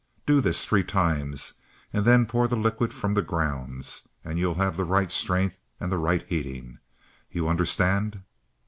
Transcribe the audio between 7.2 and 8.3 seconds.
You understand?"